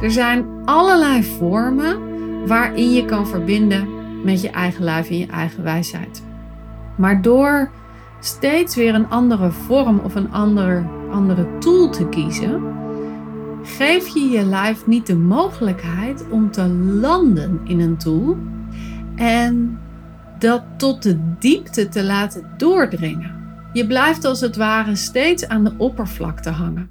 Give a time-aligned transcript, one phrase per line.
[0.00, 1.98] Er zijn allerlei vormen
[2.46, 3.88] waarin je kan verbinden
[4.24, 6.22] met je eigen lijf en je eigen wijsheid.
[6.96, 7.70] Maar door
[8.20, 12.62] steeds weer een andere vorm of een andere, andere tool te kiezen,
[13.62, 16.68] geef je je lijf niet de mogelijkheid om te
[17.00, 18.36] landen in een tool
[19.14, 19.78] en
[20.38, 23.38] dat tot de diepte te laten doordringen.
[23.72, 26.90] Je blijft als het ware steeds aan de oppervlakte hangen.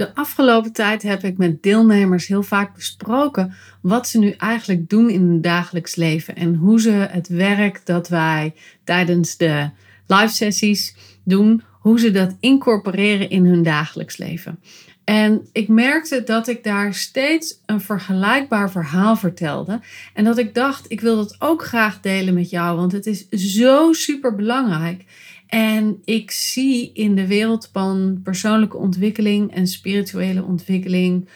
[0.00, 5.10] De afgelopen tijd heb ik met deelnemers heel vaak besproken wat ze nu eigenlijk doen
[5.10, 9.70] in hun dagelijks leven en hoe ze het werk dat wij tijdens de
[10.06, 14.58] live sessies doen, hoe ze dat incorporeren in hun dagelijks leven.
[15.04, 19.80] En ik merkte dat ik daar steeds een vergelijkbaar verhaal vertelde.
[20.14, 23.28] En dat ik dacht, ik wil dat ook graag delen met jou, want het is
[23.28, 25.04] zo super belangrijk.
[25.50, 31.28] En ik zie in de wereld van persoonlijke ontwikkeling en spirituele ontwikkeling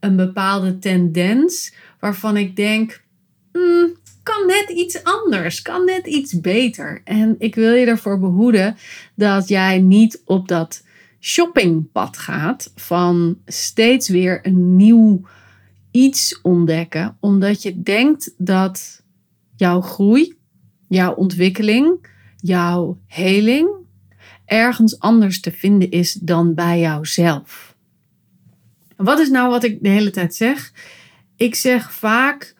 [0.00, 3.04] een bepaalde tendens waarvan ik denk,
[3.52, 7.00] mm, kan net iets anders, kan net iets beter.
[7.04, 8.76] En ik wil je ervoor behoeden
[9.14, 10.84] dat jij niet op dat
[11.20, 15.22] shoppingpad gaat van steeds weer een nieuw
[15.90, 19.02] iets ontdekken, omdat je denkt dat
[19.56, 20.36] jouw groei,
[20.88, 22.10] jouw ontwikkeling,
[22.42, 23.68] jouw heling
[24.44, 27.74] ergens anders te vinden is dan bij jouzelf.
[28.96, 30.72] Wat is nou wat ik de hele tijd zeg?
[31.36, 32.54] Ik zeg vaak: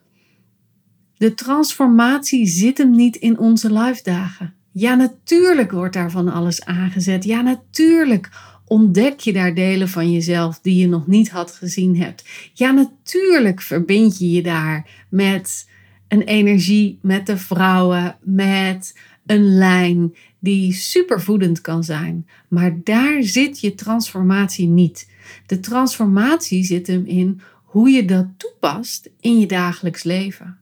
[1.17, 4.55] de transformatie zit hem niet in onze live dagen.
[4.73, 7.25] Ja, natuurlijk wordt daar van alles aangezet.
[7.25, 8.31] Ja, natuurlijk
[8.65, 12.25] ontdek je daar delen van jezelf die je nog niet had gezien hebt.
[12.53, 15.71] Ja, natuurlijk verbind je je daar met
[16.09, 18.95] een energie, met de vrouwen, met
[19.27, 22.27] een lijn die supervoedend kan zijn.
[22.49, 25.11] Maar daar zit je transformatie niet.
[25.47, 30.59] De transformatie zit hem in hoe je dat toepast in je dagelijks leven.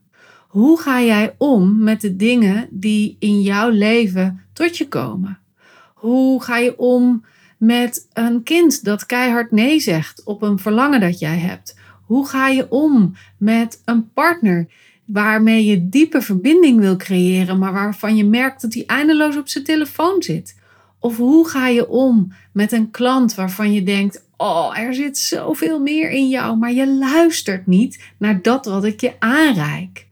[0.49, 5.39] Hoe ga jij om met de dingen die in jouw leven tot je komen?
[5.95, 7.25] Hoe ga je om
[7.59, 11.79] met een kind dat keihard nee zegt op een verlangen dat jij hebt?
[12.05, 14.69] Hoe ga je om met een partner
[15.13, 19.65] waarmee je diepe verbinding wil creëren, maar waarvan je merkt dat hij eindeloos op zijn
[19.65, 20.59] telefoon zit?
[20.99, 25.81] Of hoe ga je om met een klant waarvan je denkt: Oh, er zit zoveel
[25.81, 30.07] meer in jou, maar je luistert niet naar dat wat ik je aanreik?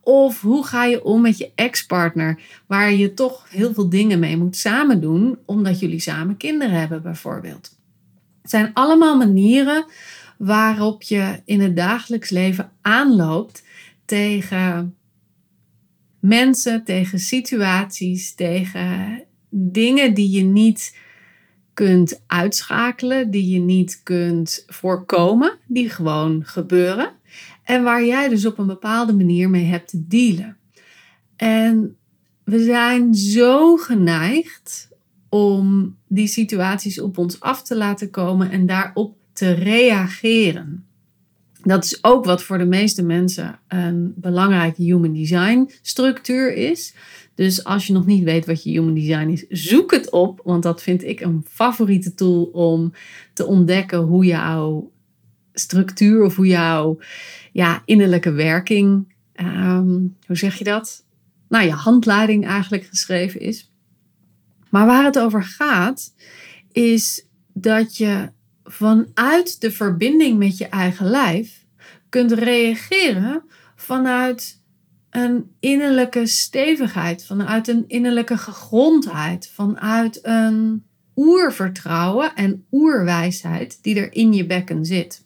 [0.00, 4.36] Of hoe ga je om met je ex-partner, waar je toch heel veel dingen mee
[4.36, 7.76] moet samen doen, omdat jullie samen kinderen hebben, bijvoorbeeld?
[8.42, 9.84] Het zijn allemaal manieren
[10.38, 13.62] waarop je in het dagelijks leven aanloopt
[14.04, 14.96] tegen
[16.20, 20.96] mensen, tegen situaties, tegen dingen die je niet
[21.74, 27.12] kunt uitschakelen, die je niet kunt voorkomen, die gewoon gebeuren.
[27.62, 30.56] En waar jij dus op een bepaalde manier mee hebt te dealen.
[31.36, 31.96] En
[32.44, 34.88] we zijn zo geneigd
[35.28, 40.86] om die situaties op ons af te laten komen en daarop te reageren.
[41.64, 46.94] Dat is ook wat voor de meeste mensen een belangrijke human design structuur is.
[47.34, 50.40] Dus als je nog niet weet wat je human design is, zoek het op.
[50.44, 52.92] Want dat vind ik een favoriete tool om
[53.32, 54.92] te ontdekken hoe jouw
[55.52, 56.98] structuur of hoe jouw
[57.52, 61.04] ja, innerlijke werking, ehm, hoe zeg je dat?
[61.48, 63.70] Nou, je handleiding eigenlijk geschreven is.
[64.70, 66.14] Maar waar het over gaat,
[66.72, 68.30] is dat je
[68.64, 71.66] vanuit de verbinding met je eigen lijf
[72.08, 73.42] kunt reageren
[73.76, 74.62] vanuit
[75.10, 80.84] een innerlijke stevigheid, vanuit een innerlijke gegrondheid, vanuit een
[81.16, 85.24] oervertrouwen en oerwijsheid die er in je bekken zit.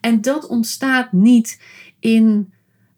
[0.00, 1.60] En dat ontstaat niet
[1.98, 2.52] in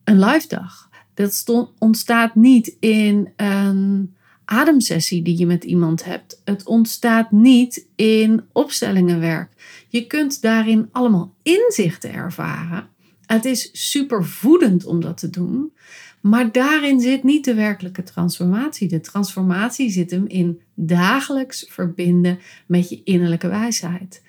[0.05, 0.91] een live dag.
[1.15, 1.45] Dat
[1.79, 6.41] ontstaat niet in een ademsessie die je met iemand hebt.
[6.45, 9.51] Het ontstaat niet in opstellingenwerk.
[9.89, 12.89] Je kunt daarin allemaal inzichten ervaren.
[13.27, 15.73] Het is super voedend om dat te doen.
[16.21, 18.89] Maar daarin zit niet de werkelijke transformatie.
[18.89, 24.23] De transformatie zit hem in dagelijks verbinden met je innerlijke wijsheid.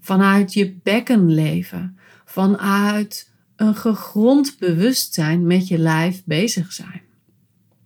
[0.00, 7.02] Vanuit je bekken leven vanuit een gegrond bewustzijn met je lijf bezig zijn.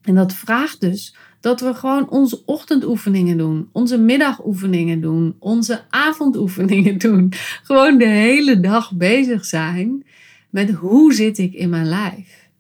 [0.03, 6.99] En dat vraagt dus dat we gewoon onze ochtendoefeningen doen, onze middagoefeningen doen, onze avondoefeningen
[7.09, 7.33] doen.
[7.63, 10.05] Gewoon de hele dag bezig zijn
[10.51, 12.51] met hoe zit ik in mijn lijf.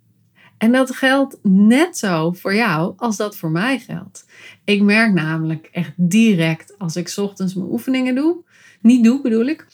[0.59, 4.27] En dat geldt net zo voor jou als dat voor mij geldt.
[4.65, 8.37] Ik merk namelijk echt direct als ik ochtends mijn oefeningen doe,
[8.81, 9.67] niet doe bedoel ik,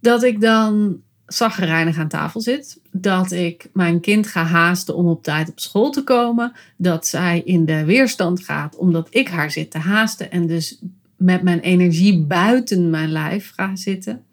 [0.00, 2.80] dat ik dan zaggerijnig aan tafel zit.
[2.90, 6.52] Dat ik mijn kind ga haasten om op tijd op school te komen.
[6.76, 10.78] Dat zij in de weerstand gaat omdat ik haar zit te haasten en dus
[11.16, 14.24] met mijn energie buiten mijn lijf ga zitten.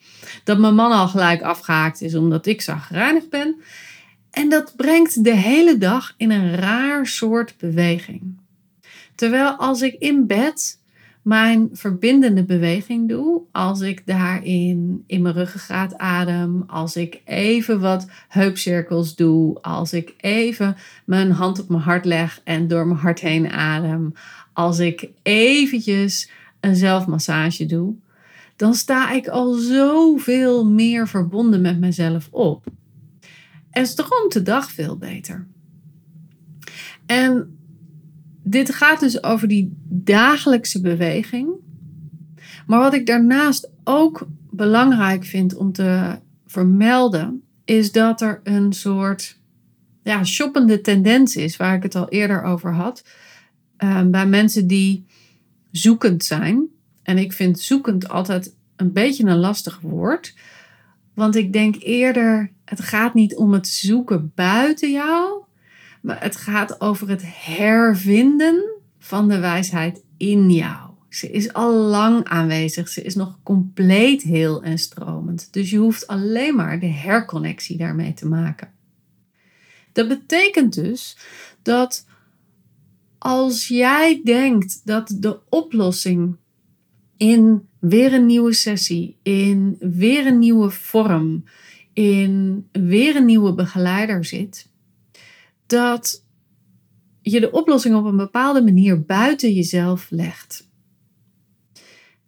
[0.44, 3.56] Dat mijn man al gelijk afgehaakt is omdat ik zaggerijnig ben.
[4.32, 8.38] En dat brengt de hele dag in een raar soort beweging.
[9.16, 10.80] Terwijl als ik in bed
[11.26, 18.08] mijn verbindende beweging doe, als ik daarin in mijn ruggengraat adem, als ik even wat
[18.28, 20.76] heupcirkels doe, als ik even
[21.06, 24.14] mijn hand op mijn hart leg en door mijn hart heen adem,
[24.54, 27.96] als ik eventjes een zelfmassage doe,
[28.56, 32.66] dan sta ik al zoveel meer verbonden met mezelf op.
[33.70, 35.48] En stroomt de dag veel beter.
[37.06, 37.55] En
[38.48, 41.50] dit gaat dus over die dagelijkse beweging.
[42.68, 49.40] Maar wat ik daarnaast ook belangrijk vind om te vermelden, is dat er een soort
[50.04, 53.04] ja, shoppende tendens is, waar ik het al eerder over had,
[53.84, 55.06] uh, bij mensen die
[55.72, 56.68] zoekend zijn.
[57.04, 60.36] En ik vind zoekend altijd een beetje een lastig woord,
[61.14, 65.45] want ik denk eerder, het gaat niet om het zoeken buiten jou,
[66.06, 68.64] maar het gaat over het hervinden
[69.00, 70.90] van de wijsheid in jou.
[71.10, 72.88] Ze is al lang aanwezig.
[72.90, 75.54] Ze is nog compleet heel en stromend.
[75.54, 78.72] Dus je hoeft alleen maar de herconnectie daarmee te maken.
[79.92, 81.18] Dat betekent dus
[81.62, 82.06] dat
[83.18, 86.36] als jij denkt dat de oplossing
[87.18, 91.44] in weer een nieuwe sessie, in weer een nieuwe vorm,
[91.94, 94.70] in weer een nieuwe begeleider zit,
[95.66, 96.24] dat
[97.22, 100.70] je de oplossing op een bepaalde manier buiten jezelf legt.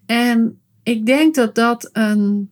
[0.06, 2.52] En ik denk dat dat een,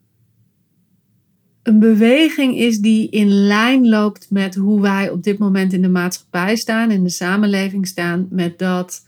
[1.64, 5.90] een beweging is die in lijn loopt met hoe wij op dit moment in de
[5.90, 9.06] maatschappij staan, in de samenleving staan, met dat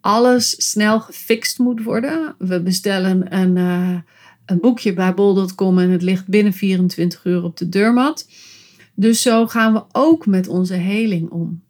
[0.00, 2.34] alles snel gefixt moet worden.
[2.38, 3.98] We bestellen een, uh,
[4.46, 8.26] een boekje bij bol.com en het ligt binnen 24 uur op de deurmat.
[8.94, 11.62] Dus zo gaan we ook met onze heling om.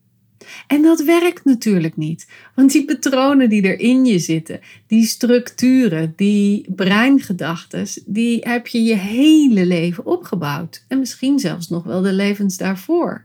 [0.67, 6.12] En dat werkt natuurlijk niet, want die patronen die er in je zitten, die structuren,
[6.17, 10.85] die breingedachten, die heb je je hele leven opgebouwd.
[10.88, 13.25] En misschien zelfs nog wel de levens daarvoor.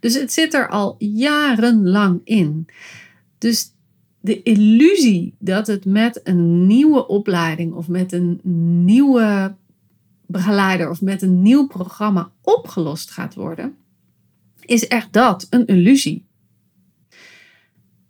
[0.00, 2.66] Dus het zit er al jarenlang in.
[3.38, 3.72] Dus
[4.20, 8.40] de illusie dat het met een nieuwe opleiding of met een
[8.84, 9.54] nieuwe
[10.34, 13.76] begeleider of met een nieuw programma opgelost gaat worden,
[14.60, 16.24] is echt dat, een illusie.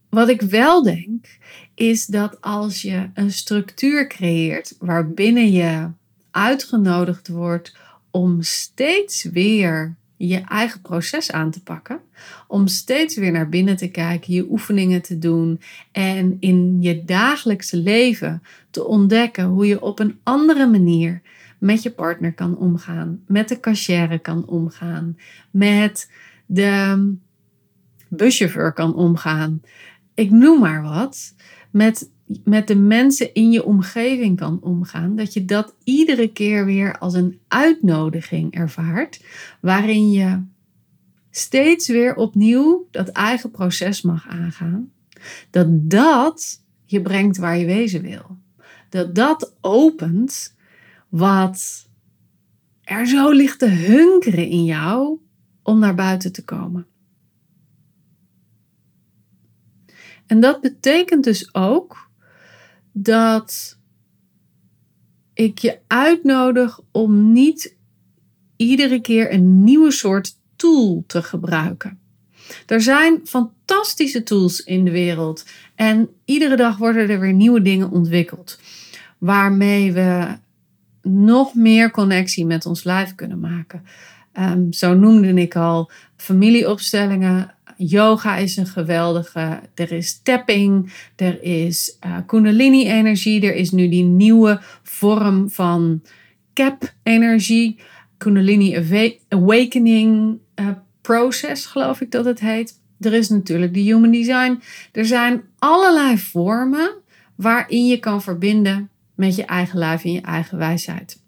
[0.09, 1.39] Wat ik wel denk,
[1.75, 5.91] is dat als je een structuur creëert waarbinnen je
[6.31, 7.77] uitgenodigd wordt
[8.11, 12.01] om steeds weer je eigen proces aan te pakken,
[12.49, 15.61] om steeds weer naar binnen te kijken, je oefeningen te doen
[15.93, 21.23] en in je dagelijkse leven te ontdekken hoe je op een andere manier
[21.65, 25.17] met je partner kan omgaan, met de cashier kan omgaan,
[25.51, 26.11] met
[26.47, 27.15] de
[28.09, 29.63] buschauffeur kan omgaan.
[30.15, 31.35] Ik noem maar wat.
[31.71, 32.11] Met,
[32.45, 35.17] met de mensen in je omgeving kan omgaan.
[35.17, 39.25] Dat je dat iedere keer weer als een uitnodiging ervaart.
[39.61, 40.43] Waarin je
[41.31, 44.93] steeds weer opnieuw dat eigen proces mag aangaan.
[45.51, 48.37] Dat dat je brengt waar je wezen wil.
[48.89, 50.55] Dat dat opent
[51.15, 51.89] wat
[52.83, 55.19] er zo ligt te hunkeren in jou
[55.63, 56.87] om naar buiten te komen.
[60.27, 62.11] En dat betekent dus ook
[62.93, 63.79] dat
[65.35, 67.77] ik je uitnodig om niet
[68.57, 71.99] iedere keer een nieuwe soort tool te gebruiken.
[72.67, 75.45] Er zijn fantastische tools in de wereld
[75.75, 78.59] en iedere dag worden er weer nieuwe dingen ontwikkeld
[79.19, 80.43] waarmee we
[81.05, 83.85] nog meer connectie met ons lijf kunnen maken.
[84.39, 87.55] Um, zo noemde ik al familieopstellingen.
[87.77, 89.61] Yoga is een geweldige.
[89.75, 90.93] Er is tapping.
[91.17, 93.47] Er is uh, Kundalini-energie.
[93.47, 96.03] Er is nu die nieuwe vorm van
[96.55, 97.79] cap-energie.
[98.19, 98.77] Kundalini
[99.29, 100.69] Awakening uh,
[101.01, 102.81] Process, geloof ik dat het heet.
[103.01, 104.61] Er is natuurlijk de Human Design.
[104.93, 106.91] Er zijn allerlei vormen
[107.35, 111.23] waarin je kan verbinden met je eigen lijf en je eigen wijsheid.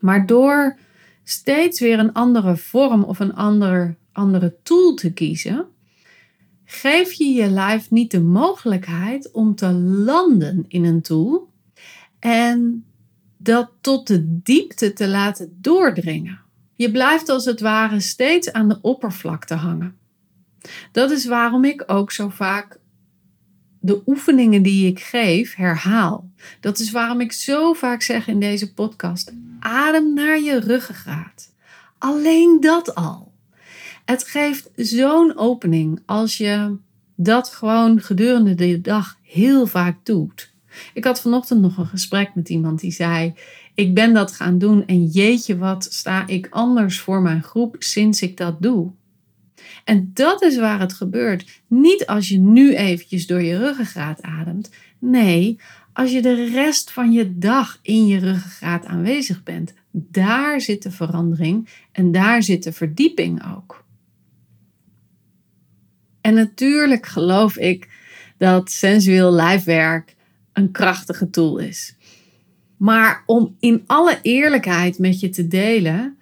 [0.00, 0.78] Maar door
[1.24, 5.66] steeds weer een andere vorm of een andere, andere tool te kiezen,
[6.64, 11.48] geef je je lijf niet de mogelijkheid om te landen in een tool
[12.18, 12.84] en
[13.36, 16.40] dat tot de diepte te laten doordringen.
[16.74, 19.96] Je blijft als het ware steeds aan de oppervlakte hangen.
[20.92, 22.78] Dat is waarom ik ook zo vaak
[23.84, 26.30] de oefeningen die ik geef herhaal.
[26.60, 31.52] Dat is waarom ik zo vaak zeg in deze podcast: adem naar je ruggengraat.
[31.98, 33.32] Alleen dat al.
[34.04, 36.76] Het geeft zo'n opening als je
[37.14, 40.52] dat gewoon gedurende de dag heel vaak doet.
[40.94, 43.34] Ik had vanochtend nog een gesprek met iemand die zei:
[43.74, 48.22] Ik ben dat gaan doen en jeetje, wat sta ik anders voor mijn groep sinds
[48.22, 48.92] ik dat doe.
[49.84, 51.60] En dat is waar het gebeurt.
[51.66, 54.70] Niet als je nu eventjes door je ruggengraat ademt.
[54.98, 55.58] Nee,
[55.92, 59.72] als je de rest van je dag in je ruggengraat aanwezig bent.
[59.90, 63.84] Daar zit de verandering en daar zit de verdieping ook.
[66.20, 67.88] En natuurlijk geloof ik
[68.38, 70.14] dat sensueel lijfwerk
[70.52, 71.94] een krachtige tool is.
[72.76, 76.16] Maar om in alle eerlijkheid met je te delen,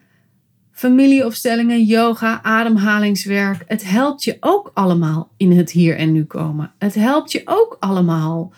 [0.82, 6.72] familieopstellingen, yoga, ademhalingswerk, het helpt je ook allemaal in het hier en nu komen.
[6.78, 8.52] Het helpt je ook allemaal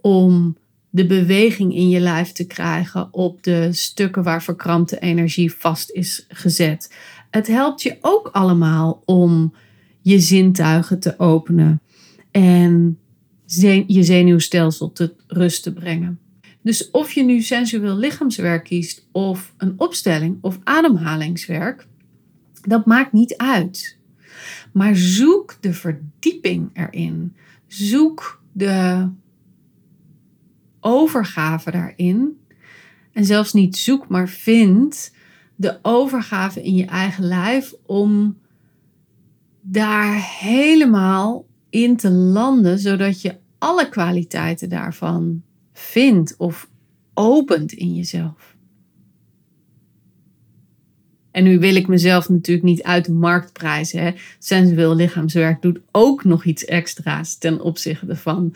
[0.00, 0.56] om
[0.90, 6.26] de beweging in je lijf te krijgen op de stukken waar verkrampte energie vast is
[6.28, 6.94] gezet.
[7.30, 9.54] Het helpt je ook allemaal om
[10.00, 11.80] je zintuigen te openen
[12.30, 12.98] en
[13.86, 16.21] je zenuwstelsel te rust te brengen.
[16.62, 21.86] Dus of je nu sensueel lichaamswerk kiest of een opstelling of ademhalingswerk,
[22.62, 23.98] dat maakt niet uit.
[24.72, 27.36] Maar zoek de verdieping erin.
[27.66, 29.08] Zoek de
[30.80, 32.40] overgave daarin.
[33.12, 35.12] En zelfs niet zoek, maar vind
[35.56, 38.38] de overgave in je eigen lijf om
[39.60, 45.42] daar helemaal in te landen, zodat je alle kwaliteiten daarvan
[45.72, 46.68] vindt of
[47.14, 48.52] opent in jezelf.
[51.30, 54.02] En nu wil ik mezelf natuurlijk niet uit de markt prijzen.
[54.02, 54.12] Hè.
[54.38, 58.54] Sensueel lichaamswerk doet ook nog iets extra's ten opzichte van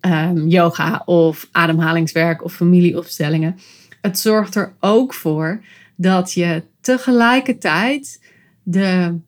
[0.00, 3.58] um, yoga of ademhalingswerk of familieopstellingen.
[4.00, 5.64] Het zorgt er ook voor
[5.96, 8.20] dat je tegelijkertijd
[8.62, 9.18] de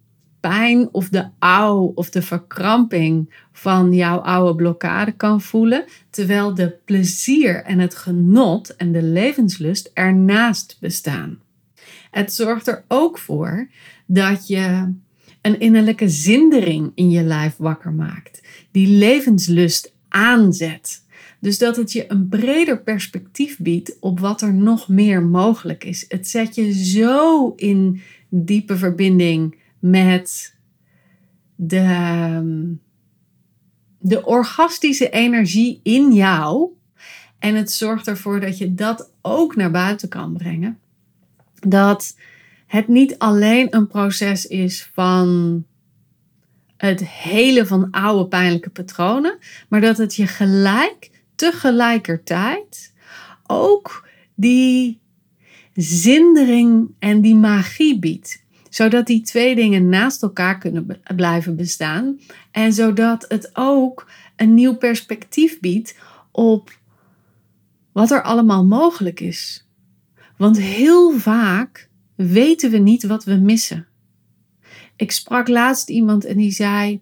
[0.40, 6.76] pijn of de ouw of de verkramping van jouw oude blokkade kan voelen, terwijl de
[6.85, 11.38] plezier en het genot en de levenslust ernaast bestaan.
[12.11, 13.68] Het zorgt er ook voor
[14.06, 14.92] dat je
[15.42, 21.04] een innerlijke zindering in je lijf wakker maakt, die levenslust aanzet.
[21.40, 26.04] Dus dat het je een breder perspectief biedt op wat er nog meer mogelijk is.
[26.09, 30.54] Het zet je zo in diepe verbinding met
[31.54, 32.76] de,
[33.99, 36.68] de orgastische energie in jou.
[37.38, 40.78] En het zorgt ervoor dat je dat ook naar buiten kan brengen.
[41.54, 42.16] Dat
[42.66, 45.64] het niet alleen een proces is van
[46.76, 52.92] het hele van oude pijnlijke patronen, maar dat het je gelijk, tegelijkertijd
[53.46, 55.00] ook die
[55.75, 62.20] zindering en die magie biedt zodat die twee dingen naast elkaar kunnen blijven bestaan.
[62.50, 65.96] En zodat het ook een nieuw perspectief biedt
[66.30, 66.78] op
[67.92, 69.66] wat er allemaal mogelijk is.
[70.36, 73.86] Want heel vaak weten we niet wat we missen.
[74.96, 77.00] Ik sprak laatst iemand en die zei: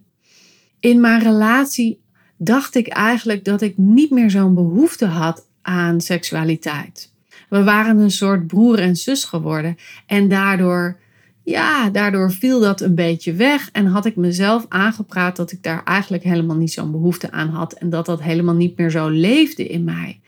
[0.79, 2.01] In mijn relatie
[2.37, 7.13] dacht ik eigenlijk dat ik niet meer zo'n behoefte had aan seksualiteit.
[7.49, 10.99] We waren een soort broer en zus geworden en daardoor
[11.49, 15.83] ja, daardoor viel dat een beetje weg en had ik mezelf aangepraat dat ik daar
[15.83, 19.67] eigenlijk helemaal niet zo'n behoefte aan had en dat dat helemaal niet meer zo leefde
[19.67, 20.19] in mij.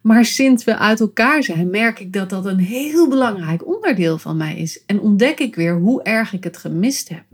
[0.00, 4.36] Maar sinds we uit elkaar zijn, merk ik dat dat een heel belangrijk onderdeel van
[4.36, 7.24] mij is en ontdek ik weer hoe erg ik het gemist heb.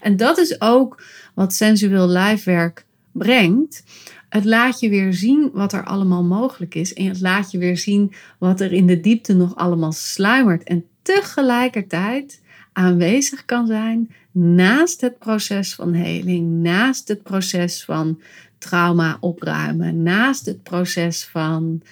[0.00, 1.02] En dat is ook
[1.34, 3.84] wat sensueel lijfwerk brengt.
[4.28, 7.76] Het laat je weer zien wat er allemaal mogelijk is en het laat je weer
[7.76, 10.62] zien wat er in de diepte nog allemaal sluimert.
[10.62, 12.40] En tegelijkertijd
[12.72, 18.20] aanwezig kan zijn naast het proces van heling, naast het proces van
[18.58, 21.82] trauma opruimen, naast het proces van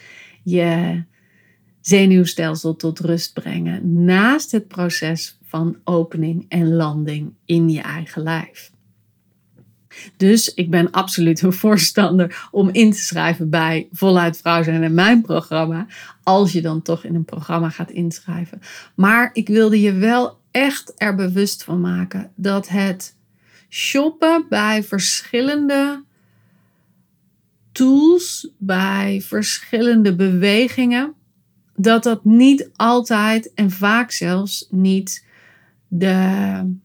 [0.43, 1.03] je
[1.81, 4.05] zenuwstelsel tot rust brengen.
[4.05, 8.71] Naast het proces van opening en landing in je eigen lijf.
[10.17, 14.95] Dus ik ben absoluut een voorstander om in te schrijven bij Voluit Vrouw zijn en
[14.95, 15.87] mijn programma.
[16.23, 18.61] Als je dan toch in een programma gaat inschrijven.
[18.95, 23.17] Maar ik wilde je wel echt er bewust van maken dat het
[23.69, 26.05] shoppen bij verschillende
[27.73, 31.15] tools, bij verschillende bewegingen,
[31.77, 35.25] dat dat niet altijd en vaak zelfs niet
[35.89, 36.79] de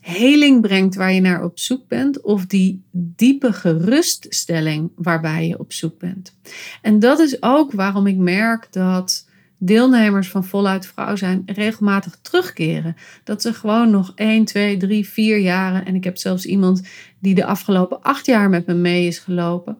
[0.00, 5.72] heling brengt waar je naar op zoek bent, of die diepe geruststelling waarbij je op
[5.72, 6.36] zoek bent.
[6.82, 9.25] En dat is ook waarom ik merk dat
[9.58, 12.96] deelnemers van Voluit Vrouw zijn regelmatig terugkeren.
[13.24, 17.34] Dat ze gewoon nog 1, 2, 3, 4 jaren, en ik heb zelfs iemand die
[17.34, 19.78] de afgelopen 8 jaar met me mee is gelopen,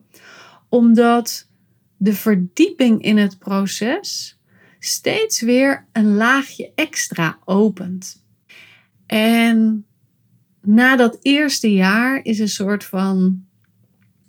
[0.69, 1.47] omdat
[1.97, 4.39] de verdieping in het proces
[4.79, 8.25] steeds weer een laagje extra opent.
[9.05, 9.85] En
[10.61, 13.46] na dat eerste jaar is een soort van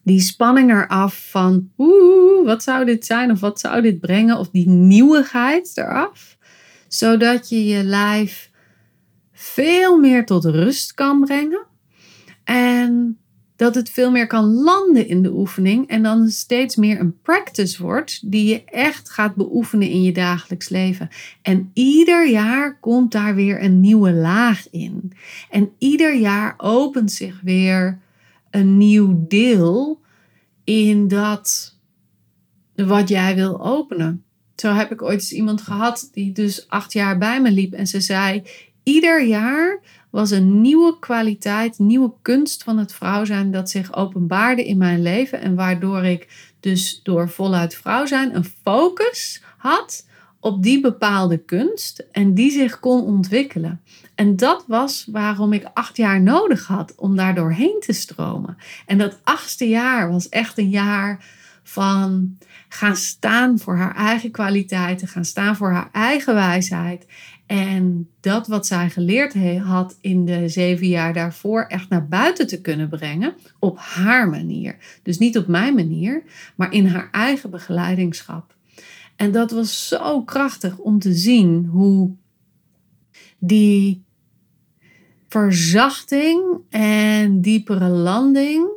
[0.09, 4.51] die spanning eraf van oeh, wat zou dit zijn of wat zou dit brengen of
[4.51, 6.37] die nieuwigheid eraf,
[6.89, 8.51] zodat je je lijf
[9.33, 11.67] veel meer tot rust kan brengen
[12.45, 13.19] en
[13.57, 17.83] dat het veel meer kan landen in de oefening en dan steeds meer een practice
[17.83, 21.09] wordt die je echt gaat beoefenen in je dagelijks leven.
[21.43, 25.13] En ieder jaar komt daar weer een nieuwe laag in.
[25.51, 27.99] En ieder jaar opent zich weer
[28.51, 30.01] een nieuw deel
[30.65, 31.77] in dat
[32.75, 34.25] wat jij wil openen.
[34.57, 37.87] Zo heb ik ooit eens iemand gehad die dus acht jaar bij me liep en
[37.87, 38.43] ze zei:
[38.83, 44.67] ieder jaar was een nieuwe kwaliteit, nieuwe kunst van het vrouw zijn dat zich openbaarde
[44.67, 50.07] in mijn leven en waardoor ik dus door voluit vrouw zijn een focus had
[50.41, 53.81] op die bepaalde kunst en die zich kon ontwikkelen.
[54.19, 58.57] En dat was waarom ik acht jaar nodig had om daar doorheen te stromen.
[58.87, 61.25] En dat achtste jaar was echt een jaar
[61.63, 67.07] van gaan staan voor haar eigen kwaliteiten, gaan staan voor haar eigen wijsheid.
[67.47, 72.61] En dat wat zij geleerd had in de zeven jaar daarvoor echt naar buiten te
[72.61, 74.77] kunnen brengen op haar manier.
[75.03, 76.23] Dus niet op mijn manier,
[76.57, 78.55] maar in haar eigen begeleidingschap.
[79.17, 82.17] En dat was zo krachtig om te zien hoe
[83.39, 84.07] die
[85.29, 88.69] verzachting en diepere landing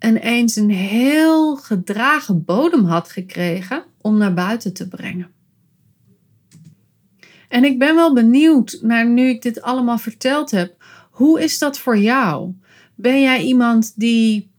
[0.00, 5.30] ineens een heel gedragen bodem had gekregen om naar buiten te brengen.
[7.48, 11.78] En ik ben wel benieuwd naar nu ik dit allemaal verteld heb, hoe is dat
[11.78, 12.52] voor jou?
[12.94, 14.50] Ben jij iemand die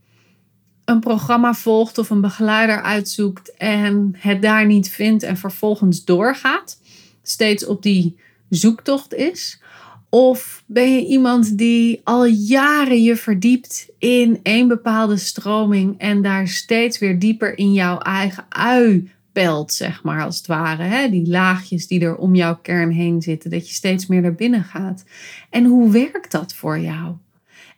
[0.86, 6.82] een programma volgt of een begeleider uitzoekt en het daar niet vindt en vervolgens doorgaat,
[7.22, 9.62] steeds op die zoektocht is?
[10.10, 16.48] Of ben je iemand die al jaren je verdiept in één bepaalde stroming en daar
[16.48, 20.84] steeds weer dieper in jouw eigen ui pelt, zeg maar, als het ware.
[20.84, 21.10] Hè?
[21.10, 24.64] Die laagjes die er om jouw kern heen zitten, dat je steeds meer naar binnen
[24.64, 25.04] gaat.
[25.50, 27.16] En hoe werkt dat voor jou?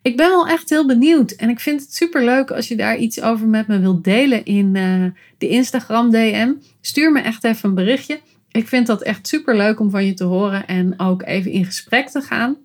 [0.02, 2.98] Ik ben wel echt heel benieuwd en ik vind het super leuk als je daar
[2.98, 5.06] iets over met me wilt delen in uh,
[5.38, 6.52] de Instagram DM.
[6.82, 8.20] Stuur me echt even een berichtje.
[8.52, 11.66] Ik vind dat echt super leuk om van je te horen en ook even in
[11.66, 12.58] gesprek te gaan.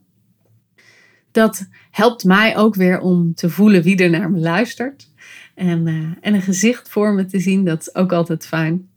[1.31, 5.09] Dat helpt mij ook weer om te voelen wie er naar me luistert.
[5.55, 8.89] En, uh, en een gezicht voor me te zien, dat is ook altijd fijn.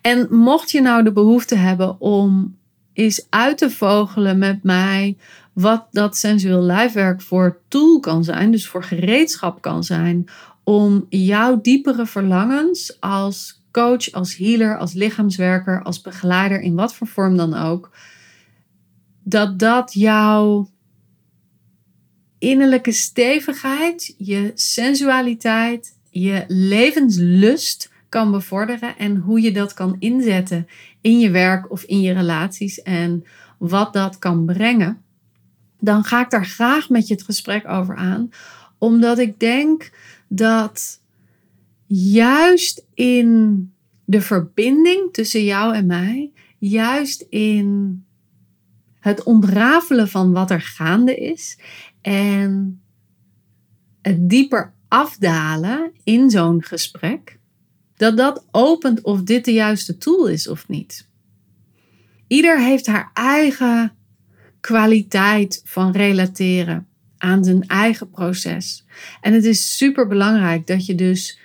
[0.00, 2.56] En mocht je nou de behoefte hebben om
[2.92, 5.16] eens uit te vogelen met mij
[5.52, 10.28] wat dat sensueel lijfwerk voor tool kan zijn, dus voor gereedschap kan zijn,
[10.64, 17.06] om jouw diepere verlangens als coach, als healer, als lichaamswerker, als begeleider, in wat voor
[17.06, 17.90] vorm dan ook,
[19.22, 20.70] dat dat jouw
[22.38, 30.68] innerlijke stevigheid, je sensualiteit, je levenslust kan bevorderen en hoe je dat kan inzetten
[31.00, 33.24] in je werk of in je relaties en
[33.58, 35.02] wat dat kan brengen,
[35.80, 38.30] dan ga ik daar graag met je het gesprek over aan,
[38.78, 39.90] omdat ik denk
[40.28, 41.00] dat
[41.88, 43.72] juist in
[44.04, 48.02] de verbinding tussen jou en mij, juist in
[49.00, 51.58] het ontrafelen van wat er gaande is
[52.00, 52.80] en
[54.02, 57.38] het dieper afdalen in zo'n gesprek,
[57.96, 61.08] dat dat opent of dit de juiste tool is of niet.
[62.26, 63.92] Ieder heeft haar eigen
[64.60, 66.86] kwaliteit van relateren
[67.18, 68.84] aan zijn eigen proces.
[69.20, 71.38] En het is super belangrijk dat je dus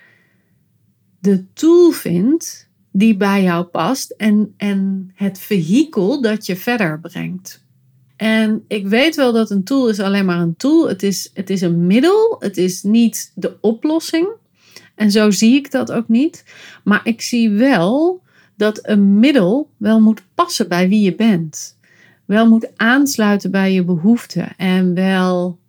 [1.24, 7.64] de tool vindt die bij jou past en, en het vehikel dat je verder brengt.
[8.16, 10.88] En ik weet wel dat een tool is alleen maar een tool.
[10.88, 12.36] Het is, het is een middel.
[12.40, 14.28] Het is niet de oplossing.
[14.96, 16.44] En zo zie ik dat ook niet.
[16.84, 18.22] Maar ik zie wel
[18.58, 21.78] dat een middel wel moet passen bij wie je bent.
[22.26, 24.58] Wel moet aansluiten bij je behoeften.
[24.58, 25.60] En wel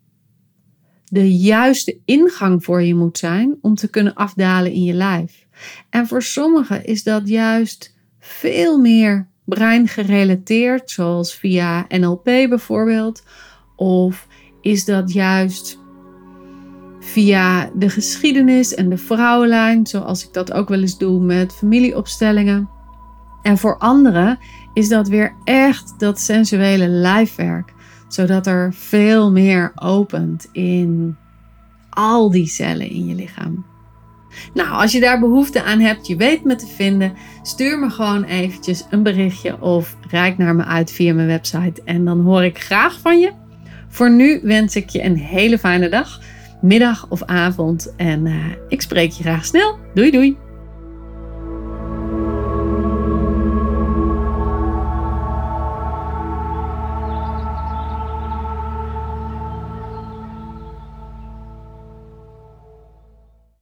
[1.14, 5.46] de juiste ingang voor je moet zijn om te kunnen afdalen in je lijf.
[5.90, 13.22] En voor sommigen is dat juist veel meer brein gerelateerd, zoals via NLP bijvoorbeeld.
[13.76, 14.26] Of
[14.60, 15.78] is dat juist
[17.00, 22.68] via de geschiedenis en de vrouwenlijn, zoals ik dat ook wel eens doe met familieopstellingen.
[23.42, 24.38] En voor anderen
[24.72, 27.73] is dat weer echt dat sensuele lijfwerk,
[28.14, 31.16] zodat er veel meer opent in
[31.90, 33.64] al die cellen in je lichaam.
[34.54, 38.24] Nou, als je daar behoefte aan hebt, je weet me te vinden, stuur me gewoon
[38.24, 42.58] eventjes een berichtje of reik naar me uit via mijn website en dan hoor ik
[42.58, 43.32] graag van je.
[43.88, 46.20] Voor nu wens ik je een hele fijne dag,
[46.60, 49.78] middag of avond en uh, ik spreek je graag snel.
[49.94, 50.43] Doei doei!